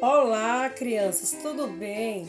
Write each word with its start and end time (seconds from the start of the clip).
Olá, 0.00 0.70
crianças, 0.70 1.32
tudo 1.42 1.66
bem? 1.66 2.28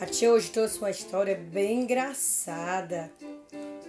A 0.00 0.04
tia 0.04 0.32
hoje 0.32 0.50
trouxe 0.50 0.78
uma 0.78 0.90
história 0.90 1.36
bem 1.36 1.82
engraçada. 1.82 3.08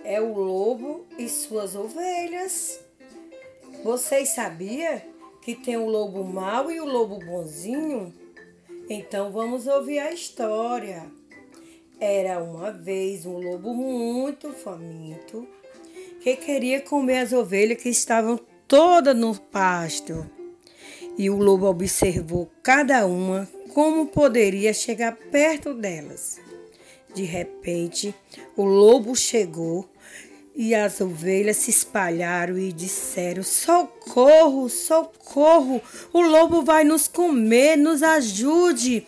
É 0.04 0.21
o 0.21 0.38
lobo 0.38 1.08
e 1.18 1.28
suas 1.28 1.76
ovelhas. 1.76 2.79
Vocês 3.84 4.29
sabiam 4.29 5.02
que 5.42 5.55
tem 5.55 5.76
o 5.76 5.88
lobo 5.88 6.24
mau 6.24 6.70
e 6.70 6.79
o 6.79 6.86
lobo 6.86 7.18
bonzinho? 7.18 8.13
Então 8.88 9.32
vamos 9.32 9.66
ouvir 9.66 9.98
a 9.98 10.14
história. 10.14 11.12
Era 12.00 12.43
uma 12.43 12.71
vez 12.71 13.25
um 13.25 13.39
lobo 13.39 13.73
muito 13.73 14.54
faminto 14.54 15.48
que 16.21 16.36
queria 16.36 16.80
comer 16.80 17.21
as 17.21 17.34
ovelhas 17.34 17.82
que 17.82 17.89
estavam 17.89 18.39
todas 18.68 19.16
no 19.16 19.36
pasto 19.36 20.30
e 21.21 21.29
o 21.29 21.38
lobo 21.38 21.67
observou 21.67 22.49
cada 22.63 23.05
uma 23.05 23.48
como 23.75 24.07
poderia 24.07 24.73
chegar 24.73 25.16
perto 25.16 25.71
delas. 25.71 26.39
De 27.13 27.21
repente, 27.25 28.16
o 28.57 28.66
lobo 28.66 29.16
chegou 29.16 29.88
e 30.55 30.73
as 30.73 30.99
ovelhas 30.99 31.57
se 31.57 31.70
espalharam 31.70 32.57
e 32.57 32.73
disseram: 32.73 33.43
Socorro, 33.43 34.67
socorro! 34.67 35.79
O 36.12 36.21
lobo 36.21 36.63
vai 36.63 36.84
nos 36.84 37.07
comer, 37.07 37.77
nos 37.77 38.01
ajude! 38.01 39.05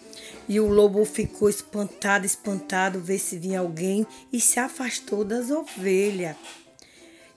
E 0.47 0.59
o 0.59 0.67
lobo 0.67 1.03
ficou 1.05 1.49
espantado, 1.49 2.27
espantado, 2.27 2.99
ver 2.99 3.17
se 3.17 3.39
vinha 3.39 3.59
alguém 3.59 4.05
e 4.31 4.39
se 4.39 4.59
afastou 4.59 5.25
das 5.25 5.49
ovelhas. 5.49 6.35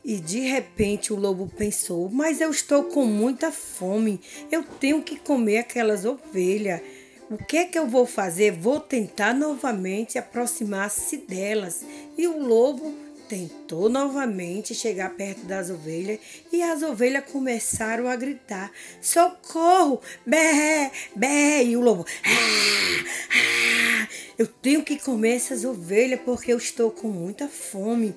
E 0.06 0.18
de 0.18 0.38
repente 0.38 1.12
o 1.12 1.16
lobo 1.16 1.48
pensou: 1.48 2.08
Mas 2.08 2.40
eu 2.40 2.48
estou 2.48 2.84
com 2.84 3.04
muita 3.04 3.50
fome, 3.50 4.20
eu 4.52 4.62
tenho 4.62 5.02
que 5.02 5.16
comer 5.18 5.58
aquelas 5.58 6.04
ovelhas. 6.04 6.80
O 7.28 7.36
que 7.36 7.56
é 7.56 7.64
que 7.64 7.76
eu 7.76 7.88
vou 7.88 8.06
fazer? 8.06 8.52
Vou 8.52 8.78
tentar 8.78 9.34
novamente 9.34 10.16
aproximar-se 10.16 11.16
delas. 11.16 11.84
E 12.16 12.24
o 12.28 12.38
lobo 12.38 12.94
tentou 13.28 13.88
novamente 13.88 14.76
chegar 14.76 15.10
perto 15.16 15.44
das 15.44 15.70
ovelhas 15.70 16.20
e 16.52 16.62
as 16.62 16.84
ovelhas 16.84 17.24
começaram 17.24 18.06
a 18.06 18.14
gritar: 18.14 18.70
Socorro! 19.00 20.00
Bé! 20.24 20.92
Bé! 21.16 21.64
E 21.64 21.76
o 21.76 21.80
lobo: 21.80 22.06
ah, 22.24 23.04
ah, 23.32 24.08
Eu 24.38 24.46
tenho 24.46 24.84
que 24.84 25.00
comer 25.00 25.34
essas 25.34 25.64
ovelhas 25.64 26.20
porque 26.24 26.52
eu 26.52 26.58
estou 26.58 26.92
com 26.92 27.08
muita 27.08 27.48
fome. 27.48 28.14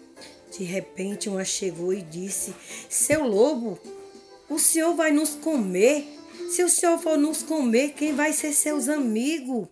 De 0.52 0.64
repente, 0.64 1.30
uma 1.30 1.44
chegou 1.44 1.94
e 1.94 2.02
disse: 2.02 2.54
Seu 2.90 3.26
lobo, 3.26 3.80
o 4.50 4.58
senhor 4.58 4.96
vai 4.96 5.12
nos 5.12 5.36
comer? 5.36 6.08
Se 6.50 6.64
o 6.64 6.70
senhor 6.70 6.98
for 7.00 7.18
nos 7.18 7.44
comer, 7.44 7.94
quem 7.94 8.16
vai 8.16 8.34
ser 8.34 8.52
seus 8.54 8.90
amigos? 8.90 9.68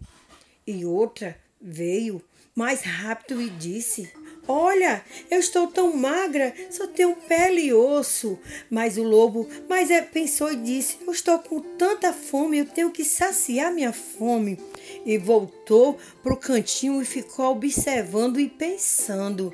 E 0.66 0.86
outra 0.86 1.38
veio 1.60 2.22
mais 2.56 2.82
rápido 2.82 3.42
e 3.42 3.50
disse: 3.50 4.12
Olha, 4.48 5.04
eu 5.30 5.40
estou 5.40 5.68
tão 5.68 5.96
magra, 5.96 6.54
só 6.72 6.88
tenho 6.88 7.16
pele 7.16 7.66
e 7.66 7.74
osso. 7.74 8.40
Mas 8.70 8.98
o 8.98 9.04
lobo, 9.04 9.48
mas 9.68 9.92
é, 9.92 10.02
pensou 10.02 10.52
e 10.52 10.56
disse: 10.56 10.98
Eu 11.06 11.12
estou 11.12 11.38
com 11.40 11.60
tanta 11.60 12.14
fome, 12.14 12.60
eu 12.60 12.66
tenho 12.66 12.92
que 12.92 13.04
saciar 13.04 13.74
minha 13.74 13.92
fome. 13.92 14.58
E 15.06 15.18
voltou 15.18 15.98
para 16.24 16.34
o 16.34 16.38
cantinho 16.38 17.02
e 17.02 17.06
ficou 17.06 17.48
observando 17.48 18.40
e 18.40 18.48
pensando. 18.48 19.54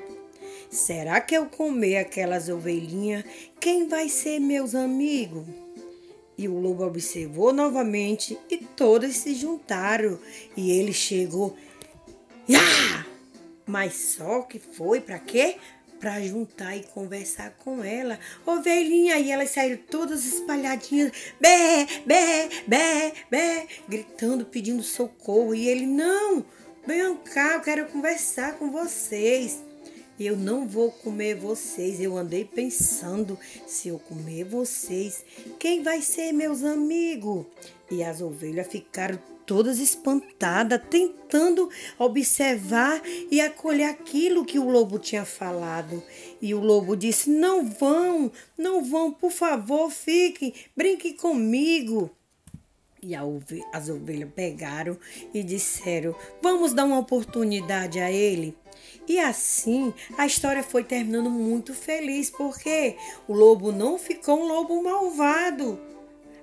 Será 0.70 1.20
que 1.20 1.34
eu 1.34 1.46
comer 1.46 1.98
aquelas 1.98 2.48
ovelhinhas, 2.48 3.24
quem 3.60 3.88
vai 3.88 4.08
ser 4.08 4.38
meus 4.40 4.74
amigos? 4.74 5.44
E 6.36 6.48
o 6.48 6.58
lobo 6.58 6.84
observou 6.84 7.52
novamente 7.52 8.36
e 8.50 8.58
todas 8.58 9.16
se 9.16 9.34
juntaram. 9.34 10.18
E 10.56 10.72
ele 10.72 10.92
chegou. 10.92 11.56
Ah! 12.52 13.06
Mas 13.66 13.94
só 13.94 14.42
que 14.42 14.58
foi 14.58 15.00
para 15.00 15.18
quê? 15.18 15.56
Para 16.00 16.20
juntar 16.20 16.76
e 16.76 16.82
conversar 16.82 17.52
com 17.52 17.82
ela. 17.82 18.18
Ovelhinha, 18.44 19.18
e 19.18 19.30
elas 19.30 19.50
saíram 19.50 19.78
todas 19.90 20.26
espalhadinhas, 20.26 21.12
bé, 21.40 21.86
bé, 22.04 22.48
bé, 22.66 23.12
bé, 23.30 23.66
gritando, 23.88 24.44
pedindo 24.44 24.82
socorro. 24.82 25.54
E 25.54 25.66
ele, 25.68 25.86
não, 25.86 26.44
venham 26.86 27.16
cá, 27.16 27.54
eu 27.54 27.60
quero 27.60 27.86
conversar 27.86 28.58
com 28.58 28.70
vocês. 28.70 29.62
Eu 30.18 30.36
não 30.36 30.66
vou 30.66 30.92
comer 30.92 31.34
vocês. 31.34 32.00
Eu 32.00 32.16
andei 32.16 32.44
pensando: 32.44 33.38
se 33.66 33.88
eu 33.88 33.98
comer 33.98 34.44
vocês, 34.44 35.24
quem 35.58 35.82
vai 35.82 36.00
ser 36.00 36.32
meus 36.32 36.62
amigos? 36.62 37.46
E 37.90 38.02
as 38.02 38.20
ovelhas 38.20 38.68
ficaram 38.68 39.18
todas 39.44 39.78
espantadas, 39.78 40.80
tentando 40.88 41.68
observar 41.98 43.02
e 43.30 43.40
acolher 43.40 43.90
aquilo 43.90 44.44
que 44.44 44.58
o 44.58 44.68
lobo 44.68 44.98
tinha 44.98 45.24
falado. 45.24 46.02
E 46.40 46.54
o 46.54 46.60
lobo 46.60 46.96
disse: 46.96 47.28
Não 47.28 47.64
vão, 47.64 48.30
não 48.56 48.84
vão, 48.84 49.12
por 49.12 49.32
favor, 49.32 49.90
fiquem, 49.90 50.54
brinquem 50.76 51.14
comigo. 51.14 52.10
E 53.06 53.14
as 53.14 53.90
ovelhas 53.90 54.30
pegaram 54.34 54.96
e 55.34 55.42
disseram: 55.42 56.14
Vamos 56.40 56.72
dar 56.72 56.86
uma 56.86 56.98
oportunidade 56.98 58.00
a 58.00 58.10
ele. 58.10 58.56
E 59.06 59.20
assim 59.20 59.92
a 60.16 60.24
história 60.24 60.62
foi 60.62 60.82
terminando 60.82 61.28
muito 61.28 61.74
feliz, 61.74 62.30
porque 62.30 62.96
o 63.28 63.34
lobo 63.34 63.70
não 63.70 63.98
ficou 63.98 64.40
um 64.40 64.48
lobo 64.48 64.82
malvado. 64.82 65.78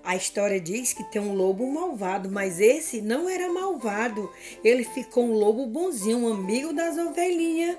A 0.03 0.15
história 0.15 0.59
diz 0.59 0.93
que 0.93 1.03
tem 1.05 1.21
um 1.21 1.33
lobo 1.33 1.65
malvado, 1.71 2.29
mas 2.29 2.59
esse 2.59 3.01
não 3.01 3.27
era 3.27 3.51
malvado. 3.51 4.31
Ele 4.63 4.83
ficou 4.83 5.25
um 5.25 5.33
lobo 5.33 5.65
bonzinho, 5.65 6.19
um 6.19 6.33
amigo 6.33 6.73
das 6.73 6.97
ovelhinhas. 6.97 7.77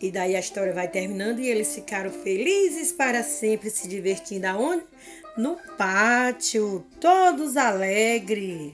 E 0.00 0.10
daí 0.10 0.36
a 0.36 0.40
história 0.40 0.72
vai 0.72 0.88
terminando 0.88 1.40
e 1.40 1.48
eles 1.48 1.74
ficaram 1.74 2.10
felizes 2.10 2.92
para 2.92 3.22
sempre, 3.22 3.70
se 3.70 3.88
divertindo 3.88 4.46
aonde? 4.46 4.84
no 5.36 5.56
pátio, 5.76 6.84
todos 6.98 7.56
alegres. 7.56 8.72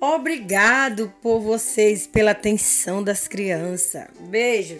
Obrigado 0.00 1.12
por 1.20 1.40
vocês, 1.40 2.06
pela 2.06 2.30
atenção 2.30 3.02
das 3.02 3.26
crianças. 3.26 4.06
Beijo. 4.20 4.78